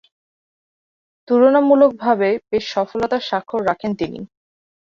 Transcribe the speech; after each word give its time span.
তুলনামূলকভাবে 1.27 2.29
বেশ 2.49 2.65
সফলতার 2.75 3.21
স্বাক্ষর 3.29 3.61
রাখেন 3.69 3.91
তিনি। 3.99 4.19